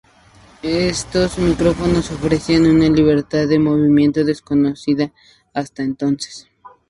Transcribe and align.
Estos 0.63 1.37
micrófonos 1.37 2.09
ofrecían 2.09 2.65
una 2.65 2.89
libertad 2.89 3.47
de 3.47 3.59
movimientos 3.59 4.25
desconocida 4.25 5.11
hasta 5.53 5.83
entonces. 5.83 6.49